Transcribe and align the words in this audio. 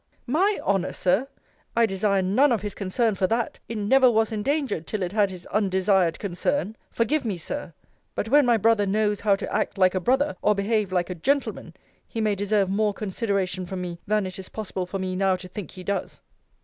My 0.25 0.57
honour, 0.63 0.93
Sir! 0.93 1.27
I 1.75 1.85
desire 1.85 2.23
none 2.23 2.51
of 2.51 2.63
his 2.63 2.73
concern 2.73 3.13
for 3.13 3.27
that! 3.27 3.59
It 3.69 3.77
never 3.77 4.09
was 4.09 4.31
endangered 4.31 4.87
till 4.87 5.03
it 5.03 5.11
had 5.11 5.29
his 5.29 5.45
undesired 5.45 6.17
concern! 6.17 6.75
Forgive 6.89 7.23
me, 7.23 7.37
Sir 7.37 7.75
but 8.15 8.27
when 8.27 8.43
my 8.43 8.57
brother 8.57 8.87
knows 8.87 9.19
how 9.21 9.35
to 9.35 9.53
act 9.53 9.77
like 9.77 9.93
a 9.93 9.99
brother, 9.99 10.35
or 10.41 10.55
behave 10.55 10.91
like 10.91 11.11
a 11.11 11.13
gentleman, 11.13 11.75
he 12.07 12.19
may 12.19 12.33
deserve 12.33 12.67
more 12.67 12.95
consideration 12.95 13.67
from 13.67 13.81
me 13.81 13.99
than 14.07 14.25
it 14.25 14.39
is 14.39 14.49
possible 14.49 14.87
for 14.87 14.97
me 14.97 15.15
now 15.15 15.35
to 15.35 15.47
think 15.47 15.69
he 15.69 15.83
does. 15.83 16.21